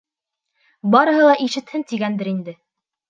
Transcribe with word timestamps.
Барыһы 0.95 1.27
ла 1.27 1.35
ишетһен, 1.49 1.85
тигәндер 1.93 2.31
инде. 2.33 2.57